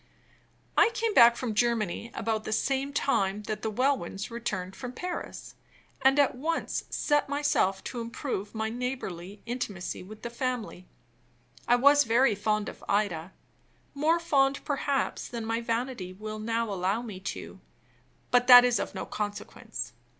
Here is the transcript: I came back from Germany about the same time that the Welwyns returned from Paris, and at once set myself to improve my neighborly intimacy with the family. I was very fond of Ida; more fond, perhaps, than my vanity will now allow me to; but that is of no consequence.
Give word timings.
I 0.75 0.89
came 0.95 1.13
back 1.13 1.35
from 1.35 1.53
Germany 1.53 2.09
about 2.15 2.43
the 2.43 2.51
same 2.51 2.91
time 2.91 3.43
that 3.43 3.61
the 3.61 3.69
Welwyns 3.71 4.31
returned 4.31 4.75
from 4.75 4.93
Paris, 4.93 5.53
and 6.01 6.17
at 6.17 6.33
once 6.33 6.85
set 6.89 7.29
myself 7.29 7.83
to 7.83 8.01
improve 8.01 8.55
my 8.55 8.67
neighborly 8.69 9.43
intimacy 9.45 10.01
with 10.01 10.23
the 10.23 10.31
family. 10.31 10.87
I 11.67 11.75
was 11.75 12.03
very 12.05 12.33
fond 12.33 12.67
of 12.67 12.83
Ida; 12.89 13.31
more 13.93 14.19
fond, 14.19 14.65
perhaps, 14.65 15.27
than 15.27 15.45
my 15.45 15.61
vanity 15.61 16.13
will 16.13 16.39
now 16.39 16.71
allow 16.73 17.03
me 17.03 17.19
to; 17.19 17.59
but 18.31 18.47
that 18.47 18.65
is 18.65 18.79
of 18.79 18.95
no 18.95 19.05
consequence. 19.05 19.93